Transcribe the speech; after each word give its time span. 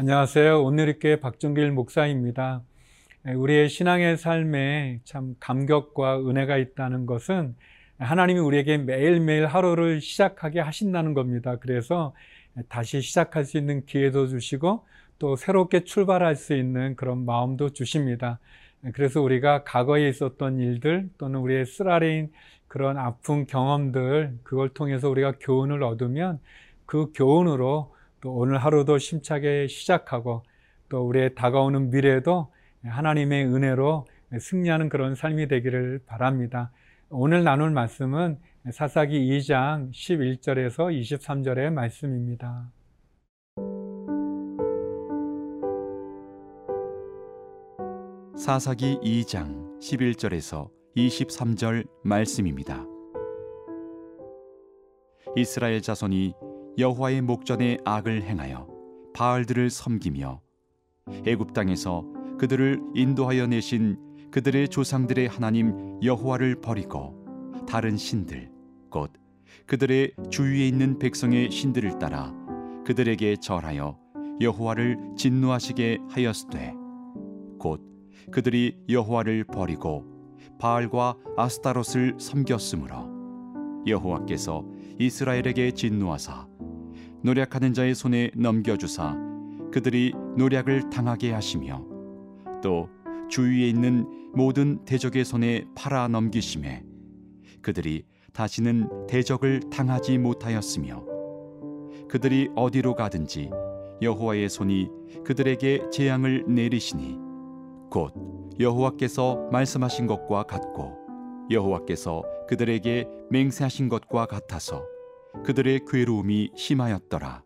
안녕하세요. 0.00 0.62
오늘의 0.62 1.00
교회 1.00 1.18
박종길 1.18 1.72
목사입니다. 1.72 2.62
우리의 3.34 3.68
신앙의 3.68 4.16
삶에 4.16 5.00
참 5.02 5.34
감격과 5.40 6.20
은혜가 6.20 6.56
있다는 6.56 7.04
것은 7.04 7.56
하나님이 7.98 8.38
우리에게 8.38 8.78
매일매일 8.78 9.46
하루를 9.46 10.00
시작하게 10.00 10.60
하신다는 10.60 11.14
겁니다. 11.14 11.56
그래서 11.56 12.14
다시 12.68 13.00
시작할 13.00 13.44
수 13.44 13.58
있는 13.58 13.86
기회도 13.86 14.28
주시고 14.28 14.86
또 15.18 15.34
새롭게 15.34 15.82
출발할 15.82 16.36
수 16.36 16.54
있는 16.54 16.94
그런 16.94 17.24
마음도 17.24 17.70
주십니다. 17.70 18.38
그래서 18.92 19.20
우리가 19.20 19.64
과거에 19.64 20.08
있었던 20.08 20.60
일들 20.60 21.10
또는 21.18 21.40
우리의 21.40 21.66
쓰라린 21.66 22.30
그런 22.68 22.98
아픈 22.98 23.46
경험들 23.46 24.38
그걸 24.44 24.68
통해서 24.68 25.10
우리가 25.10 25.32
교훈을 25.40 25.82
얻으면 25.82 26.38
그 26.86 27.10
교훈으로 27.16 27.97
또 28.20 28.32
오늘 28.32 28.58
하루도 28.58 28.98
심차게 28.98 29.68
시작하고 29.68 30.42
또 30.88 31.06
우리의 31.06 31.34
다가오는 31.34 31.90
미래도 31.90 32.52
하나님의 32.84 33.46
은혜로 33.46 34.06
승리하는 34.38 34.88
그런 34.88 35.14
삶이 35.14 35.48
되기를 35.48 36.00
바랍니다. 36.06 36.70
오늘 37.10 37.44
나눌 37.44 37.70
말씀은 37.70 38.38
사사기 38.72 39.18
2장 39.38 39.90
11절에서 39.92 40.92
23절의 40.92 41.72
말씀입니다. 41.72 42.70
사사기 48.36 48.98
2장 49.02 49.78
11절에서 49.80 50.70
23절 50.96 51.88
말씀입니다. 52.02 52.84
이스라엘 55.36 55.80
자손이 55.80 56.34
여호와의 56.76 57.22
목전에 57.22 57.78
악을 57.84 58.22
행하여 58.22 58.68
바알들을 59.14 59.70
섬기며 59.70 60.40
애굽 61.26 61.52
땅에서 61.52 62.04
그들을 62.38 62.80
인도하여 62.94 63.46
내신 63.46 63.96
그들의 64.30 64.68
조상들의 64.68 65.28
하나님 65.28 65.98
여호와를 66.02 66.60
버리고 66.60 67.24
다른 67.66 67.96
신들 67.96 68.50
곧 68.90 69.12
그들의 69.66 70.12
주위에 70.30 70.68
있는 70.68 70.98
백성의 70.98 71.50
신들을 71.50 71.98
따라 71.98 72.32
그들에게 72.84 73.36
절하여 73.36 73.98
여호와를 74.40 75.14
진노하시게 75.16 75.98
하였으되 76.10 76.74
곧 77.58 77.82
그들이 78.30 78.78
여호와를 78.88 79.44
버리고 79.44 80.04
바알과 80.58 81.16
아스타롯을 81.36 82.16
섬겼으므로 82.18 83.18
여호와께서 83.86 84.64
이스라엘에게 84.98 85.72
진노하사 85.72 86.47
노력하는 87.22 87.74
자의 87.74 87.94
손에 87.94 88.30
넘겨주사 88.34 89.16
그들이 89.72 90.12
노력을 90.36 90.90
당하게 90.90 91.32
하시며 91.32 91.84
또 92.62 92.88
주위에 93.28 93.68
있는 93.68 94.06
모든 94.34 94.84
대적의 94.84 95.24
손에 95.24 95.66
팔아 95.74 96.08
넘기심에 96.08 96.84
그들이 97.60 98.04
다시는 98.32 99.06
대적을 99.08 99.60
당하지 99.70 100.18
못하였으며 100.18 101.04
그들이 102.08 102.50
어디로 102.54 102.94
가든지 102.94 103.50
여호와의 104.00 104.48
손이 104.48 104.88
그들에게 105.24 105.90
재앙을 105.90 106.44
내리시니 106.46 107.18
곧 107.90 108.12
여호와께서 108.60 109.48
말씀하신 109.50 110.06
것과 110.06 110.44
같고 110.44 110.96
여호와께서 111.50 112.22
그들에게 112.48 113.08
맹세하신 113.30 113.88
것과 113.88 114.26
같아서 114.26 114.84
그들의 115.44 115.80
괴로움이 115.86 116.52
심하였더라. 116.56 117.42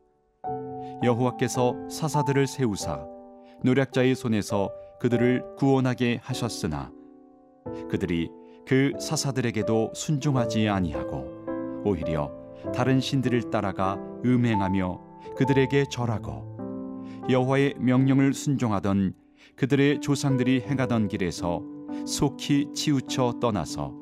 여호와께서 1.03 1.89
사사들을 1.89 2.47
세우사 2.47 3.07
노략자의 3.65 4.15
손에서 4.15 4.71
그들을 5.01 5.57
구원하게 5.57 6.21
하셨으나 6.23 6.93
그들이 7.91 8.31
그 8.67 8.93
사사들에게도 9.01 9.93
순종하지 9.95 10.69
아니하고 10.69 11.83
오히려 11.85 12.33
다른 12.75 13.01
신들을 13.01 13.51
따라가 13.51 13.99
음행하며 14.25 15.01
그들에게 15.37 15.87
절하고 15.91 17.05
여호와의 17.29 17.75
명령을 17.79 18.33
순종하던 18.33 19.15
그들의 19.57 20.01
조상들이 20.01 20.63
행하던 20.63 21.09
길에서 21.09 21.63
속히 22.07 22.69
치우쳐 22.75 23.35
떠나서 23.41 23.95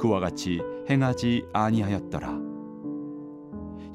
그와 0.00 0.20
같이 0.20 0.60
행하지 0.88 1.44
아니하였더라. 1.52 2.45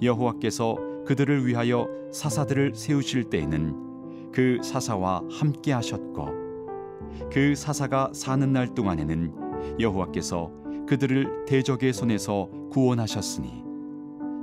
여호와께서 0.01 0.75
그들을 1.05 1.45
위하여 1.45 1.87
사사들을 2.11 2.73
세우실 2.75 3.25
때에는 3.25 4.31
그 4.31 4.59
사사와 4.63 5.23
함께 5.29 5.71
하셨고 5.73 6.27
그 7.31 7.55
사사가 7.55 8.11
사는 8.13 8.51
날 8.51 8.73
동안에는 8.73 9.79
여호와께서 9.79 10.51
그들을 10.87 11.45
대적의 11.45 11.93
손에서 11.93 12.49
구원하셨으니 12.71 13.63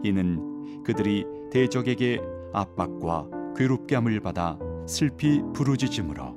이는 0.04 0.82
그들이 0.84 1.26
대적에게 1.50 2.20
압박과 2.52 3.26
괴롭게 3.56 3.96
함을 3.96 4.20
받아 4.20 4.58
슬피 4.86 5.42
부르짖음으로 5.54 6.36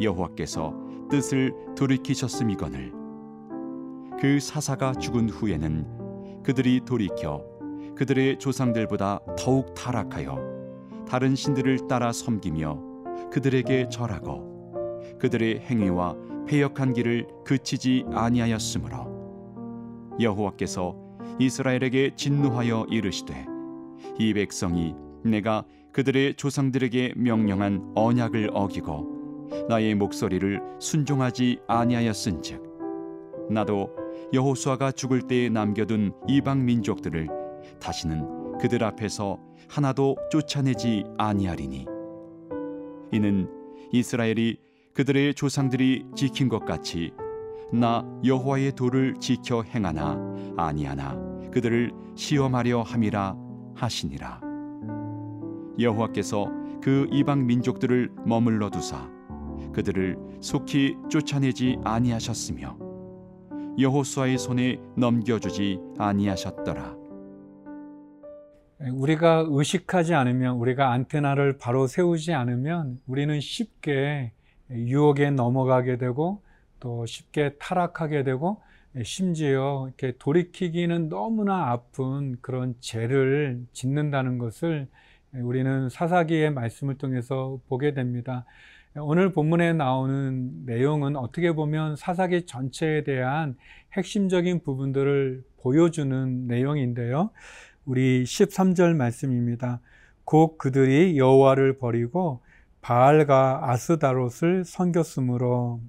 여호와께서 0.00 0.74
뜻을 1.10 1.52
돌이키셨음이거늘 1.76 2.92
그 4.20 4.38
사사가 4.40 4.94
죽은 4.94 5.30
후에는 5.30 6.42
그들이 6.42 6.80
돌이켜 6.84 7.44
그들의 8.00 8.38
조상들보다 8.38 9.20
더욱 9.38 9.74
타락하여 9.74 11.04
다른 11.06 11.36
신들을 11.36 11.86
따라 11.86 12.12
섬기며 12.12 12.80
그들에게 13.30 13.90
절하고 13.90 14.96
그들의 15.18 15.60
행위와 15.60 16.16
패역한 16.46 16.94
길을 16.94 17.26
그치지 17.44 18.06
아니하였으므로 18.10 20.16
여호와께서 20.18 20.96
이스라엘에게 21.38 22.12
진노하여 22.16 22.86
이르시되 22.88 23.44
이 24.18 24.32
백성이 24.32 24.94
내가 25.22 25.64
그들의 25.92 26.36
조상들에게 26.36 27.12
명령한 27.16 27.92
언약을 27.96 28.52
어기고 28.54 29.48
나의 29.68 29.94
목소리를 29.94 30.58
순종하지 30.80 31.58
아니하였은즉 31.68 32.62
나도 33.50 33.90
여호수아가 34.32 34.92
죽을 34.92 35.20
때에 35.20 35.50
남겨둔 35.50 36.14
이방 36.28 36.64
민족들을 36.64 37.39
다시는 37.80 38.58
그들 38.58 38.84
앞에서 38.84 39.38
하나도 39.68 40.16
쫓아내지 40.30 41.04
아니하리니. 41.18 41.86
이는 43.12 43.48
이스라엘이 43.92 44.58
그들의 44.94 45.34
조상들이 45.34 46.04
지킨 46.14 46.48
것 46.48 46.64
같이 46.64 47.12
나 47.72 48.04
여호와의 48.24 48.72
도를 48.72 49.14
지켜 49.18 49.62
행하나 49.62 50.18
아니하나 50.56 51.16
그들을 51.50 51.92
시험하려 52.14 52.82
함이라 52.82 53.36
하시니라. 53.74 54.40
여호와께서 55.78 56.48
그 56.82 57.06
이방 57.10 57.46
민족들을 57.46 58.10
머물러 58.26 58.70
두사 58.70 59.08
그들을 59.72 60.18
속히 60.40 60.96
쫓아내지 61.08 61.78
아니하셨으며 61.84 62.76
여호수아의 63.78 64.38
손에 64.38 64.78
넘겨주지 64.96 65.78
아니하셨더라 65.98 66.99
우리가 68.88 69.44
의식하지 69.48 70.14
않으면 70.14 70.56
우리가 70.56 70.90
안테나를 70.92 71.58
바로 71.58 71.86
세우지 71.86 72.32
않으면 72.32 72.98
우리는 73.06 73.38
쉽게 73.38 74.32
유혹에 74.70 75.30
넘어가게 75.30 75.98
되고 75.98 76.42
또 76.78 77.04
쉽게 77.04 77.56
타락하게 77.58 78.22
되고 78.22 78.62
심지어 79.04 79.84
이렇게 79.88 80.16
돌이키기는 80.18 81.10
너무나 81.10 81.70
아픈 81.70 82.36
그런 82.40 82.74
죄를 82.80 83.66
짓는다는 83.72 84.38
것을 84.38 84.88
우리는 85.34 85.90
사사기의 85.90 86.50
말씀을 86.52 86.96
통해서 86.96 87.60
보게 87.68 87.92
됩니다. 87.92 88.46
오늘 88.96 89.32
본문에 89.32 89.74
나오는 89.74 90.64
내용은 90.64 91.16
어떻게 91.16 91.52
보면 91.52 91.96
사사기 91.96 92.46
전체에 92.46 93.04
대한 93.04 93.56
핵심적인 93.92 94.64
부분들을 94.64 95.44
보여주는 95.62 96.46
내용인데요. 96.48 97.30
우리 97.90 98.22
13절 98.22 98.94
말씀입니다. 98.94 99.80
곧 100.24 100.58
그들이 100.58 101.18
여호와를 101.18 101.78
버리고 101.78 102.40
바알과 102.82 103.68
아스다롯을 103.68 104.64
섬겼으므로 104.64 105.80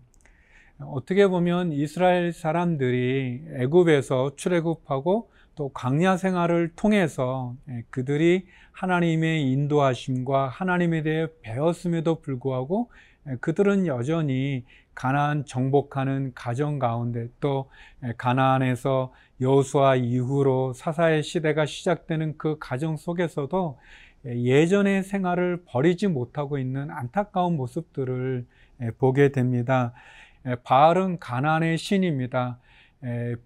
어떻게 0.80 1.27
보면 1.27 1.74
이스라엘 1.74 2.33
사람들이 2.33 3.44
애굽에서 3.53 4.36
출애굽하고 4.36 5.30
또 5.53 5.69
광야 5.69 6.18
생활을 6.18 6.71
통해서 6.75 7.56
그들이 7.92 8.48
하나님의 8.71 9.51
인도하심과 9.51 10.48
하나님에 10.48 11.03
대해 11.03 11.27
배웠음에도 11.44 12.21
불구하고 12.21 12.89
그들은 13.42 13.86
여전히 13.86 14.65
가나안 14.95 15.45
정복하는 15.45 16.31
가정 16.33 16.80
가운데 16.80 17.27
또 17.39 17.69
가나안에서 18.18 19.13
여호수아 19.42 19.96
이후로 19.96 20.74
사사의 20.74 21.24
시대가 21.24 21.66
시작되는 21.66 22.38
그 22.38 22.58
가정 22.60 22.96
속에서도 22.96 23.80
예전의 24.26 25.02
생활을 25.02 25.64
버리지 25.66 26.08
못하고 26.08 26.60
있는 26.60 26.92
안타까운 26.92 27.58
모습들을 27.58 28.46
보게 29.00 29.32
됩니다. 29.32 29.94
바알은 30.64 31.18
가난의 31.18 31.80
신입니다. 31.80 32.60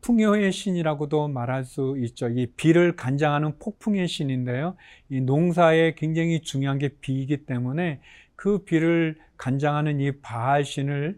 풍요의 0.01 0.51
신이라고도 0.51 1.29
말할 1.29 1.63
수 1.63 1.95
있죠. 1.99 2.27
이 2.27 2.47
비를 2.57 2.97
간장하는 2.97 3.57
폭풍의 3.57 4.09
신인데요. 4.09 4.75
이 5.09 5.21
농사에 5.21 5.95
굉장히 5.95 6.41
중요한 6.41 6.77
게 6.77 6.89
비이기 6.99 7.45
때문에 7.45 8.01
그 8.35 8.65
비를 8.65 9.15
간장하는 9.37 10.01
이 10.01 10.11
바알 10.19 10.65
신을 10.65 11.17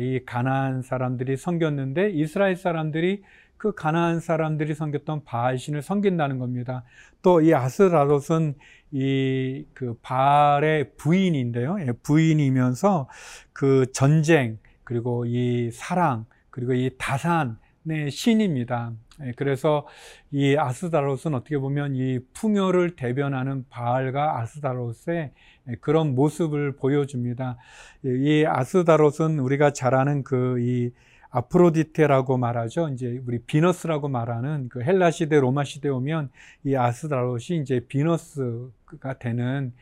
이 0.00 0.20
가나안 0.26 0.82
사람들이 0.82 1.36
섬겼는데 1.36 2.10
이스라엘 2.10 2.56
사람들이 2.56 3.22
그 3.58 3.72
가나안 3.74 4.20
사람들이 4.20 4.74
섬겼던 4.74 5.24
바알 5.24 5.58
신을 5.58 5.82
섬긴다는 5.82 6.38
겁니다. 6.38 6.84
또 7.22 7.40
이 7.40 7.52
아스라롯은 7.54 8.54
이 8.92 9.64
그 9.74 9.94
바알의 10.02 10.92
부인인데요. 10.96 11.76
예, 11.80 11.92
부인이면서 12.02 13.08
그 13.52 13.86
전쟁 13.92 14.58
그리고 14.84 15.24
이 15.26 15.70
사랑 15.72 16.26
그리고 16.50 16.72
이 16.74 16.90
다산의 16.98 18.10
신입니다. 18.10 18.92
예, 19.24 19.32
그래서 19.36 19.86
이 20.30 20.56
아스다롯은 20.56 21.34
어떻게 21.34 21.58
보면 21.58 21.96
이 21.96 22.20
풍요를 22.34 22.96
대변하는 22.96 23.64
바알과 23.70 24.40
아스다롯의 24.40 25.32
그런 25.80 26.14
모습을 26.14 26.76
보여줍니다. 26.76 27.56
이 28.04 28.44
아스다롯은 28.46 29.38
우리가 29.40 29.72
잘 29.72 29.94
아는 29.94 30.22
그이 30.22 30.90
아프로디테라고 31.30 32.38
말하죠. 32.38 32.88
이제 32.90 33.20
우리 33.26 33.38
비너스라고 33.38 34.08
말하는 34.08 34.68
그 34.68 34.82
헬라 34.82 35.10
시대, 35.10 35.38
로마 35.38 35.64
시대 35.64 35.88
오면 35.88 36.30
이 36.64 36.74
아스다롯이 36.74 37.60
이제 37.60 37.80
비너스가 37.88 39.18
되는 39.18 39.72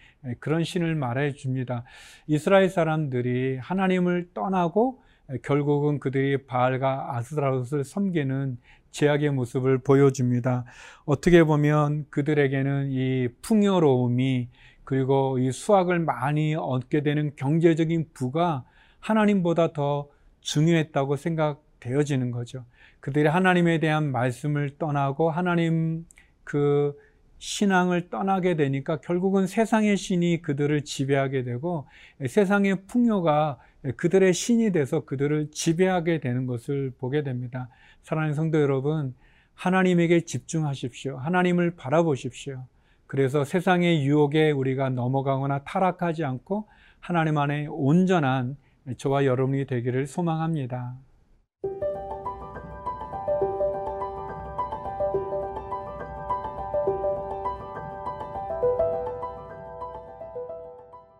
그런 0.41 0.65
신을 0.65 0.95
말해 0.95 1.33
줍니다. 1.33 1.85
이스라엘 2.27 2.69
사람들이 2.69 3.59
하나님을 3.59 4.31
떠나고 4.35 5.03
결국은 5.43 6.01
그들이 6.01 6.47
바알과 6.47 7.17
아스다롯을 7.17 7.85
섬기는 7.85 8.59
제약의 8.91 9.31
모습을 9.31 9.79
보여줍니다. 9.79 10.65
어떻게 11.05 11.43
보면 11.43 12.07
그들에게는 12.11 12.91
이 12.91 13.29
풍요로움이 13.43 14.49
그리고 14.85 15.39
이 15.39 15.51
수확을 15.51 15.99
많이 15.99 16.55
얻게 16.55 17.03
되는 17.03 17.35
경제적인 17.37 18.11
부가 18.13 18.65
하나님보다 19.01 19.73
더 19.73 20.09
중요했다고 20.45 21.17
생각되어지는 21.17 22.31
거죠. 22.31 22.65
그들이 23.01 23.27
하나님에 23.27 23.81
대한 23.81 24.13
말씀을 24.13 24.77
떠나고 24.79 25.31
하나님 25.31 26.07
그 26.45 26.97
신앙을 27.39 28.09
떠나게 28.09 28.55
되니까 28.55 29.01
결국은 29.01 29.47
세상의 29.47 29.97
신이 29.97 30.43
그들을 30.43 30.83
지배하게 30.83 31.43
되고 31.43 31.87
세상의 32.27 32.87
풍요가 32.87 33.59
그들의 33.97 34.33
신이 34.33 34.73
돼서 34.73 35.05
그들을 35.05 35.51
지배하게 35.51 36.21
되는 36.21 36.47
것을 36.47 36.93
보게 36.99 37.23
됩니다. 37.23 37.69
사랑하는 38.03 38.35
성도 38.35 38.61
여러분, 38.61 39.15
하나님에게 39.55 40.23
집중하십시오. 40.23 41.19
하나님을 41.19 41.77
바라보십시오. 41.77 42.65
그래서 43.07 43.45
세상의 43.45 44.07
유혹에 44.07 44.51
우리가 44.51 44.89
넘어가거나 44.91 45.65
타락하지 45.65 46.25
않고 46.25 46.67
하나님 47.01 47.37
안에 47.37 47.67
온전한 47.67 48.57
저와 48.99 49.25
여러분이 49.25 49.67
되기를 49.67 50.07
소망합니다. 50.07 50.97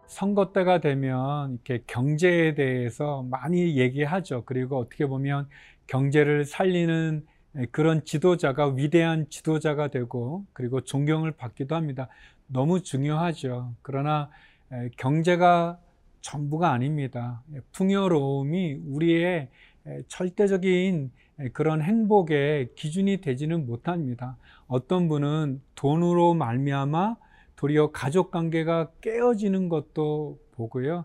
선거 0.07 0.53
때가 0.53 0.79
되면 0.79 1.55
이렇게 1.55 1.83
경제에 1.87 2.55
대해서 2.55 3.23
많이 3.25 3.77
얘기하죠. 3.77 4.45
그리고 4.45 4.79
어떻게 4.79 5.07
보면 5.07 5.49
경제를 5.89 6.45
살리는 6.45 7.27
예, 7.57 7.67
그런 7.67 8.05
지도자가 8.05 8.69
위대한 8.69 9.27
지도자가 9.29 9.89
되고 9.89 10.45
그리고 10.53 10.83
존경을 10.83 11.33
받기도 11.33 11.75
합니다. 11.75 12.09
너무 12.47 12.83
중요하죠. 12.83 13.75
그러나 13.83 14.31
예, 14.73 14.91
경제가 14.97 15.79
전부가 16.25 16.73
아닙니다. 16.73 17.43
예, 17.55 17.61
풍요로움이 17.73 18.81
우리의 18.87 19.51
절대적인 20.09 21.13
그런 21.53 21.83
행복의 21.83 22.75
기준이 22.75 23.21
되지는 23.21 23.67
못합니다. 23.67 24.39
어떤 24.67 25.09
분은 25.09 25.61
돈으로 25.75 26.33
말미암아 26.33 27.17
도리어 27.57 27.91
가족 27.91 28.31
관계가 28.31 28.93
깨어지는 29.03 29.69
것도 29.69 30.39
보고요. 30.53 31.05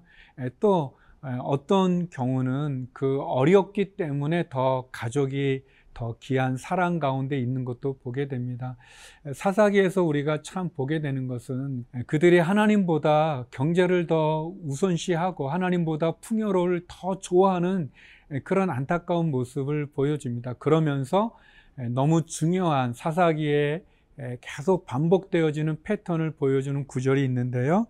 또 0.62 0.98
어떤 1.42 2.10
경우는 2.10 2.88
그 2.94 3.20
어렵기 3.22 3.98
때문에 3.98 4.48
더 4.50 4.88
가족이 4.94 5.64
더 6.00 6.16
귀한 6.22 6.56
사랑 6.56 6.98
가운데 6.98 7.38
있는 7.38 7.66
것도 7.66 7.98
보게 7.98 8.30
됩니다. 8.30 8.78
사사기에서 9.34 10.02
우리가 10.02 10.44
참 10.44 10.70
보게 10.70 11.02
되는 11.02 11.28
것은 11.28 11.86
그들이 12.08 12.40
하나님보다 12.40 13.48
경제를 13.52 14.08
더 14.08 14.54
우선시하고 14.64 15.50
하나님보다 15.50 16.14
풍요로움을 16.22 16.86
더 16.88 17.20
좋아하는 17.20 17.92
그런 18.46 18.70
안타까운 18.70 19.30
모습을 19.30 19.88
보여줍니다. 19.88 20.54
그러면서 20.54 21.36
너무 21.90 22.26
중요한 22.26 22.94
사사기에 22.94 23.84
계속 24.40 24.86
반복되어지는 24.86 25.84
패턴을 25.84 26.32
보여주는 26.32 26.88
구절이 26.88 27.26
있는데요. 27.26 27.88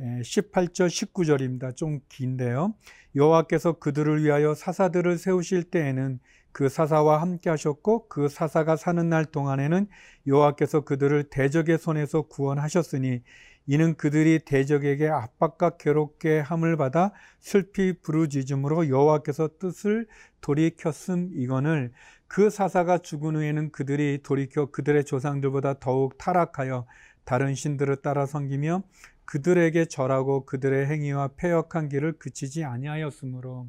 18절, 0.00 0.88
19절입니다. 0.88 1.76
좀 1.76 2.00
긴데요. 2.08 2.74
여호와께서 3.14 3.74
그들을 3.74 4.24
위하여 4.24 4.54
사사들을 4.54 5.16
세우실 5.18 5.64
때에는 5.64 6.18
그 6.52 6.68
사사와 6.68 7.20
함께 7.20 7.50
하셨고 7.50 8.08
그 8.08 8.28
사사가 8.28 8.76
사는 8.76 9.08
날 9.08 9.24
동안에는 9.24 9.88
여호와께서 10.26 10.82
그들을 10.82 11.24
대적의 11.24 11.78
손에서 11.78 12.22
구원하셨으니 12.22 13.22
이는 13.66 13.94
그들이 13.94 14.40
대적에게 14.44 15.08
압박과 15.08 15.76
괴롭게 15.76 16.40
함을 16.40 16.76
받아 16.76 17.12
슬피 17.40 17.94
부르짖음으로 18.02 18.88
여호와께서 18.88 19.50
뜻을 19.58 20.06
돌이켰음 20.40 21.30
이거늘 21.34 21.92
그 22.26 22.50
사사가 22.50 22.98
죽은 22.98 23.36
후에는 23.36 23.70
그들이 23.72 24.20
돌이켜 24.22 24.66
그들의 24.66 25.04
조상들보다 25.04 25.78
더욱 25.78 26.18
타락하여 26.18 26.86
다른 27.24 27.54
신들을 27.54 27.96
따라 27.96 28.26
섬기며 28.26 28.82
그들에게 29.24 29.84
절하고 29.84 30.44
그들의 30.44 30.86
행위와 30.86 31.28
폐역한 31.36 31.88
길을 31.88 32.18
그치지 32.18 32.64
아니하였으므로 32.64 33.68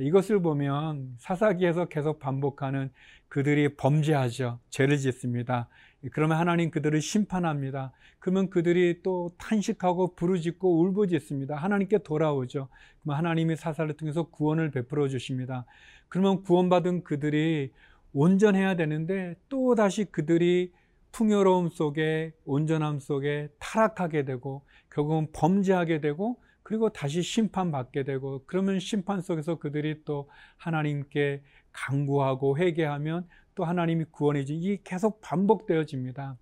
이것을 0.00 0.40
보면 0.40 1.14
사사기에서 1.18 1.86
계속 1.86 2.18
반복하는 2.18 2.90
그들이 3.28 3.76
범죄하죠. 3.76 4.58
죄를 4.70 4.98
짓습니다. 4.98 5.68
그러면 6.12 6.38
하나님 6.38 6.70
그들을 6.70 7.00
심판합니다. 7.00 7.92
그러면 8.18 8.50
그들이 8.50 9.02
또 9.02 9.34
탄식하고 9.38 10.14
부르짖고 10.14 10.80
울부짖습니다. 10.80 11.56
하나님께 11.56 11.98
돌아오죠. 11.98 12.68
그러면 13.02 13.18
하나님이 13.18 13.56
사사를 13.56 13.92
통해서 13.94 14.24
구원을 14.24 14.70
베풀어 14.70 15.08
주십니다. 15.08 15.64
그러면 16.08 16.42
구원받은 16.42 17.04
그들이 17.04 17.72
온전해야 18.12 18.76
되는데 18.76 19.36
또 19.48 19.74
다시 19.74 20.04
그들이 20.04 20.72
풍요로움 21.12 21.68
속에 21.68 22.32
온전함 22.44 22.98
속에 23.00 23.48
타락하게 23.58 24.24
되고 24.24 24.62
결국은 24.90 25.28
범죄하게 25.32 26.00
되고 26.00 26.36
그리고 26.70 26.88
다시 26.88 27.20
심판받게 27.20 28.04
되고 28.04 28.44
그러면 28.46 28.78
심판 28.78 29.20
속에서 29.20 29.56
그들이 29.56 30.04
또 30.04 30.30
하나님께 30.56 31.42
강구하고 31.72 32.58
회개하면 32.58 33.26
또 33.56 33.64
하나님이 33.64 34.04
구원해 34.12 34.44
주 34.44 34.52
이게 34.52 34.78
계속 34.84 35.20
반복되어집니다. 35.20 36.38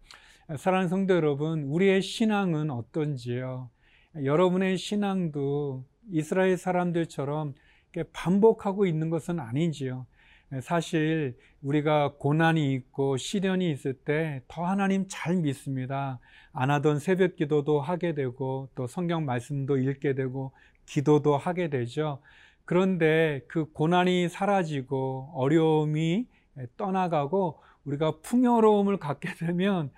사랑하는 0.58 0.90
성도 0.90 1.14
여러분, 1.14 1.62
우리의 1.62 2.02
신앙은 2.02 2.70
어떤지요? 2.70 3.70
여러분의 4.22 4.76
신앙도 4.76 5.86
이스라엘 6.10 6.58
사람들처럼 6.58 7.54
반복하고 8.12 8.84
있는 8.84 9.08
것은 9.08 9.40
아닌지요? 9.40 10.04
사실 10.62 11.36
우리가 11.62 12.14
고난이 12.18 12.72
있고 12.74 13.16
시련이 13.16 13.70
있을 13.70 13.92
때 13.94 14.42
더 14.48 14.64
하나님 14.64 15.06
잘 15.08 15.36
믿습니다. 15.36 16.20
안 16.52 16.70
하던 16.70 16.98
새벽 17.00 17.36
기도도 17.36 17.80
하게 17.80 18.14
되고 18.14 18.68
또 18.74 18.86
성경 18.86 19.24
말씀도 19.26 19.76
읽게 19.78 20.14
되고 20.14 20.52
기도도 20.86 21.36
하게 21.36 21.68
되죠. 21.68 22.20
그런데 22.64 23.42
그 23.48 23.66
고난이 23.72 24.28
사라지고 24.28 25.32
어려움이 25.34 26.26
떠나가고 26.76 27.60
우리가 27.84 28.20
풍요로움을 28.22 28.98
갖게 28.98 29.34
되면 29.34 29.90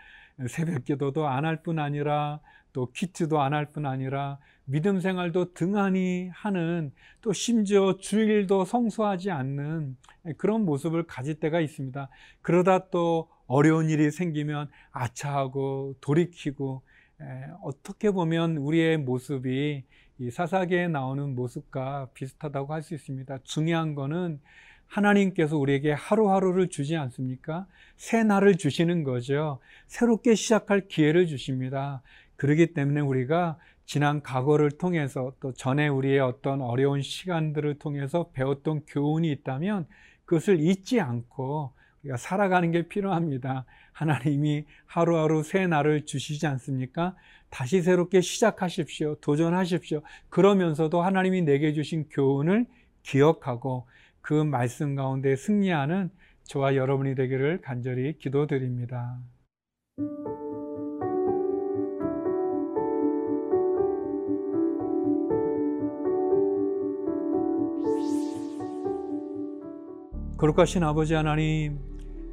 새벽 0.49 0.85
기도도 0.85 1.27
안 1.29 1.45
할 1.45 1.63
뿐 1.63 1.79
아니라 1.79 2.41
또 2.73 2.91
퀴트도 2.93 3.41
안 3.41 3.53
할 3.55 3.73
뿐 3.73 3.87
아니라 3.87 4.39
믿음 4.71 5.01
생활도 5.01 5.53
등한히 5.53 6.31
하는 6.33 6.93
또 7.23 7.33
심지어 7.33 7.97
주일도 7.99 8.65
성수하지 8.65 9.33
않는 9.33 9.97
그런 10.37 10.65
모습을 10.65 11.03
가질 11.09 11.41
때가 11.41 11.61
있습니다. 11.61 12.09
그러다 12.41 12.91
또 12.91 13.29
어려운 13.49 13.91
일이 13.91 14.13
생기면 14.13 14.69
아차하고 14.93 15.97
돌이키고 16.01 16.83
어떻게 17.63 18.13
보면 18.13 18.59
우리의 18.59 18.99
모습이 18.99 19.83
이 20.19 20.31
사사기에 20.31 20.87
나오는 20.87 21.35
모습과 21.35 22.11
비슷하다고 22.15 22.73
할 22.73 22.83
수 22.83 22.95
있습니다. 22.95 23.39
중요한 23.43 23.97
거는 23.97 24.41
하나님께서 24.87 25.57
우리에게 25.57 25.93
하루하루를 25.93 26.69
주지 26.69 26.97
않습니까? 26.97 27.67
새 27.97 28.23
날을 28.23 28.57
주시는 28.57 29.03
거죠. 29.03 29.59
새롭게 29.87 30.35
시작할 30.35 30.89
기회를 30.89 31.27
주십니다. 31.27 32.03
그러기 32.37 32.73
때문에 32.73 33.01
우리가 33.01 33.59
지난 33.91 34.23
과거를 34.23 34.71
통해서 34.71 35.33
또 35.41 35.53
전에 35.53 35.89
우리의 35.89 36.21
어떤 36.21 36.61
어려운 36.63 37.03
시간들을 37.03 37.81
통해서 37.81 38.31
배웠던 38.33 38.83
교훈이 38.87 39.29
있다면 39.33 39.89
그것을 40.25 40.61
잊지 40.61 41.01
않고 41.01 41.73
우리가 42.05 42.17
살아가는 42.17 42.71
게 42.71 42.87
필요합니다. 42.87 43.65
하나님이 43.91 44.65
하루하루 44.87 45.43
새 45.43 45.67
날을 45.67 46.07
주시지 46.07 46.47
않습니까? 46.47 47.17
다시 47.49 47.83
새롭게 47.83 48.21
시작하십시오. 48.21 49.17
도전하십시오. 49.17 50.03
그러면서도 50.29 51.03
하나님이 51.03 51.43
내게 51.43 51.73
주신 51.73 52.09
교훈을 52.11 52.67
기억하고 53.03 53.89
그 54.21 54.35
말씀 54.35 54.95
가운데 54.95 55.35
승리하는 55.35 56.11
저와 56.45 56.77
여러분이 56.77 57.17
되기를 57.17 57.61
간절히 57.61 58.17
기도드립니다. 58.19 59.19
거룩하신 70.41 70.83
아버지 70.85 71.13
하나님, 71.13 71.81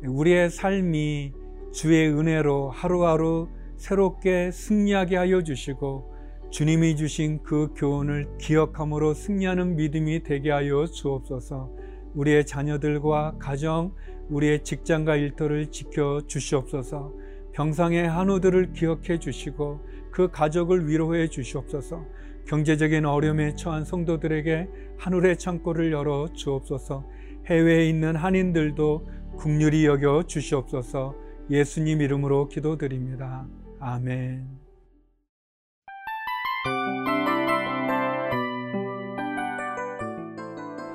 우리의 0.02 0.50
삶이 0.50 1.34
주의 1.74 2.08
은혜로 2.08 2.70
하루하루 2.70 3.50
새롭게 3.76 4.50
승리하게 4.50 5.18
하여 5.18 5.44
주시고 5.44 6.14
주님이 6.50 6.96
주신 6.96 7.44
그 7.44 7.74
교훈을 7.76 8.30
기억함으로 8.38 9.14
승리하는 9.14 9.76
믿음이 9.76 10.24
되게 10.24 10.52
하여 10.52 10.86
주옵소서. 10.86 11.70
우리의 12.16 12.46
자녀들과 12.46 13.36
가정, 13.40 13.92
우리의 14.30 14.64
직장과 14.64 15.18
일터를 15.18 15.70
지켜 15.70 16.22
주시옵소서. 16.26 17.14
병상의 17.52 18.08
한우들을 18.08 18.72
기억해 18.72 19.20
주시고 19.20 19.82
그 20.12 20.32
가족을 20.32 20.88
위로해 20.88 21.28
주시옵소서. 21.28 22.06
경제적인 22.46 23.04
어려움에 23.04 23.56
처한 23.56 23.84
성도들에게 23.84 24.70
하늘의 24.98 25.38
창고를 25.38 25.92
열어 25.92 26.30
주옵소서. 26.32 27.17
해외에 27.48 27.90
있는 27.90 28.16
한인들도 28.16 29.08
국률이 29.38 29.86
여겨 29.86 30.24
주시옵소서 30.24 31.16
예수님 31.50 32.02
이름으로 32.02 32.50
기도드립니다. 32.50 33.48
아멘. 33.80 34.48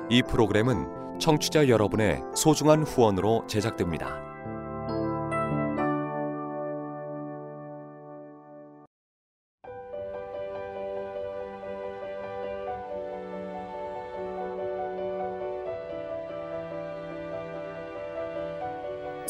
이 0.09 0.21
프로그램은 0.21 1.19
청취자 1.19 1.69
여러분의 1.69 2.21
소중한 2.35 2.83
후원으로 2.83 3.47
제작됩니다. 3.47 4.32